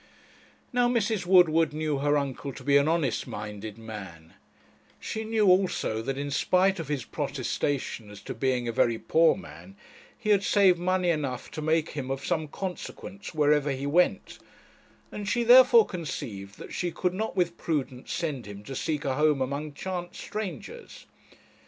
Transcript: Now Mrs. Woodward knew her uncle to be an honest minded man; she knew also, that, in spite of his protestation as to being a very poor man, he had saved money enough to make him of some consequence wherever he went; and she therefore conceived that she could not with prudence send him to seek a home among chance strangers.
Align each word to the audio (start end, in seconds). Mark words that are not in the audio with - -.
Now 0.73 0.87
Mrs. 0.89 1.27
Woodward 1.27 1.73
knew 1.73 1.99
her 1.99 2.17
uncle 2.17 2.51
to 2.53 2.63
be 2.63 2.75
an 2.75 2.87
honest 2.87 3.27
minded 3.27 3.77
man; 3.77 4.33
she 4.99 5.23
knew 5.23 5.45
also, 5.45 6.01
that, 6.01 6.17
in 6.17 6.31
spite 6.31 6.79
of 6.79 6.87
his 6.87 7.05
protestation 7.05 8.09
as 8.09 8.19
to 8.21 8.33
being 8.33 8.67
a 8.67 8.71
very 8.71 8.97
poor 8.97 9.35
man, 9.37 9.75
he 10.17 10.31
had 10.31 10.43
saved 10.43 10.79
money 10.79 11.09
enough 11.11 11.51
to 11.51 11.61
make 11.61 11.89
him 11.89 12.09
of 12.09 12.25
some 12.25 12.47
consequence 12.47 13.35
wherever 13.35 13.69
he 13.69 13.85
went; 13.85 14.39
and 15.11 15.29
she 15.29 15.43
therefore 15.43 15.85
conceived 15.85 16.57
that 16.57 16.73
she 16.73 16.89
could 16.91 17.13
not 17.13 17.35
with 17.35 17.55
prudence 17.59 18.11
send 18.11 18.47
him 18.47 18.63
to 18.63 18.75
seek 18.75 19.05
a 19.05 19.13
home 19.17 19.39
among 19.39 19.71
chance 19.71 20.17
strangers. 20.17 21.05